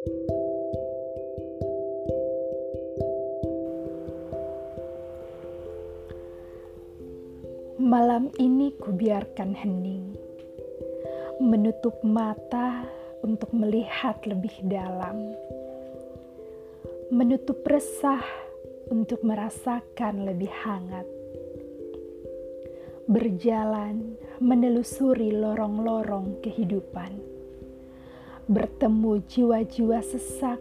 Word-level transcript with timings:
Malam 0.00 0.16
ini 8.40 8.72
kubiarkan 8.80 9.52
hening, 9.52 10.16
menutup 11.44 12.00
mata 12.00 12.88
untuk 13.20 13.52
melihat 13.52 14.24
lebih 14.24 14.56
dalam, 14.64 15.36
menutup 17.12 17.60
resah 17.68 18.24
untuk 18.88 19.20
merasakan 19.20 20.24
lebih 20.24 20.48
hangat, 20.64 21.04
berjalan 23.04 24.16
menelusuri 24.40 25.36
lorong-lorong 25.36 26.40
kehidupan, 26.40 27.39
bertemu 28.50 29.22
jiwa-jiwa 29.30 30.02
sesak 30.02 30.58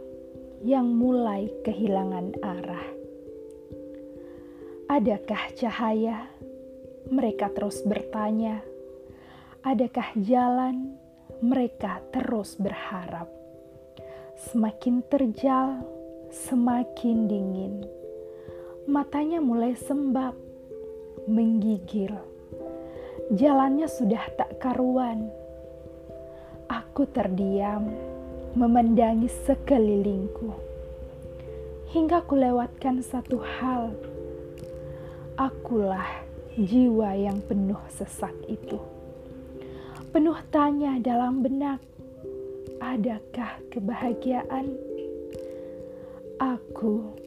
yang 0.61 0.93
mulai 0.93 1.49
kehilangan 1.65 2.37
arah. 2.45 2.87
Adakah 4.85 5.43
cahaya? 5.57 6.29
mereka 7.09 7.49
terus 7.49 7.81
bertanya, 7.81 8.61
"Adakah 9.65 10.13
jalan?" 10.21 11.01
Mereka 11.39 12.11
terus 12.11 12.59
berharap. 12.59 13.31
Semakin 14.35 14.99
terjal, 15.07 15.87
semakin 16.27 17.31
dingin. 17.31 17.87
Matanya 18.91 19.39
mulai 19.39 19.71
sembab, 19.71 20.35
menggigil. 21.31 22.11
Jalannya 23.31 23.87
sudah 23.87 24.19
tak 24.35 24.59
karuan. 24.59 25.31
Aku 26.69 27.09
terdiam, 27.09 27.89
memandangi 28.53 29.25
sekelilingku. 29.25 30.53
Hingga 31.89 32.21
kulewatkan 32.29 33.01
satu 33.01 33.41
hal. 33.41 33.97
Akulah 35.33 36.05
jiwa 36.53 37.17
yang 37.17 37.41
penuh 37.41 37.81
sesak 37.89 38.37
itu. 38.45 38.77
Penuh 40.13 40.37
tanya 40.53 41.01
dalam 41.01 41.41
benak, 41.41 41.81
adakah 42.77 43.57
kebahagiaan? 43.73 44.69
Aku 46.37 47.17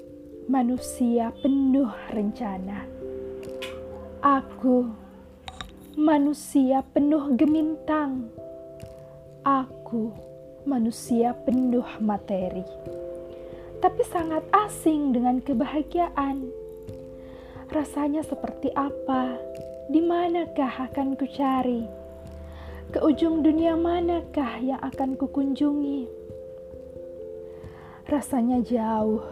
manusia 0.47 1.35
penuh 1.43 1.91
rencana. 2.15 2.87
Aku 4.23 4.87
manusia 5.99 6.87
penuh 6.95 7.35
gemintang. 7.35 8.31
Aku 9.43 10.15
manusia 10.63 11.35
penuh 11.35 11.87
materi. 11.99 12.63
Tapi 13.83 14.03
sangat 14.07 14.47
asing 14.55 15.11
dengan 15.11 15.43
kebahagiaan 15.43 16.63
rasanya 17.73 18.21
seperti 18.21 18.69
apa? 18.77 19.35
Di 19.89 19.99
manakah 20.05 20.93
akan 20.93 21.17
ku 21.17 21.25
cari? 21.27 21.83
Ke 22.93 23.01
ujung 23.01 23.41
dunia 23.41 23.73
manakah 23.75 24.61
yang 24.61 24.79
akan 24.79 25.17
ku 25.17 25.25
kunjungi? 25.33 26.05
Rasanya 28.07 28.61
jauh, 28.61 29.25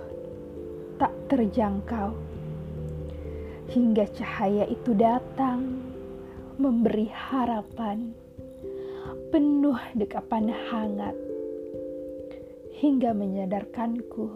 tak 0.96 1.12
terjangkau. 1.28 2.16
Hingga 3.70 4.08
cahaya 4.16 4.64
itu 4.66 4.96
datang, 4.96 5.84
memberi 6.56 7.12
harapan, 7.12 8.16
penuh 9.30 9.78
dekapan 9.94 10.50
hangat, 10.50 11.14
hingga 12.82 13.14
menyadarkanku 13.14 14.26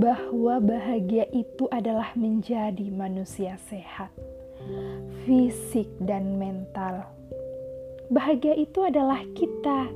bahwa 0.00 0.56
bahagia 0.64 1.28
itu 1.28 1.68
adalah 1.68 2.16
menjadi 2.16 2.88
manusia 2.88 3.60
sehat, 3.68 4.08
fisik 5.28 5.92
dan 6.00 6.40
mental. 6.40 7.04
Bahagia 8.08 8.56
itu 8.56 8.80
adalah 8.80 9.20
kita. 9.36 9.86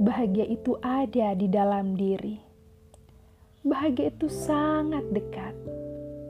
Bahagia 0.00 0.48
itu 0.48 0.78
ada 0.80 1.36
di 1.36 1.46
dalam 1.52 1.94
diri. 2.00 2.40
Bahagia 3.60 4.08
itu 4.08 4.26
sangat 4.32 5.04
dekat, 5.12 5.52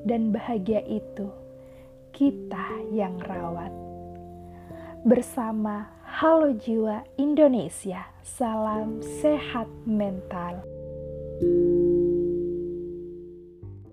dan 0.03 0.35
bahagia 0.35 0.83
itu 0.83 1.31
kita 2.11 2.91
yang 2.91 3.15
rawat. 3.23 3.88
Bersama 5.09 5.89
Halo 6.21 6.53
Jiwa 6.53 7.01
Indonesia, 7.17 8.13
salam 8.21 9.01
sehat 9.01 9.65
mental. 9.89 10.61
thank 11.41 11.49
you 11.49 11.88